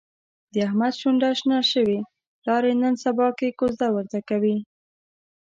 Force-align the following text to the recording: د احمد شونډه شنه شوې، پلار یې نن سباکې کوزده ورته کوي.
د 0.53 0.55
احمد 0.67 0.93
شونډه 1.01 1.29
شنه 1.39 1.59
شوې، 1.71 1.99
پلار 2.41 2.63
یې 2.69 2.73
نن 2.81 2.93
سباکې 3.03 3.49
کوزده 3.59 3.87
ورته 3.91 4.19
کوي. 4.29 4.57